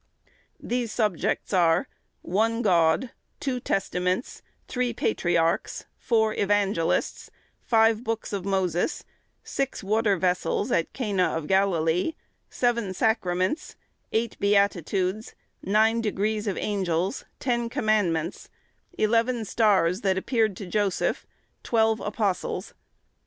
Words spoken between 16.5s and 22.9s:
Angels; ten Commandments; eleven stars that appeared to Joseph; twelve Apostles.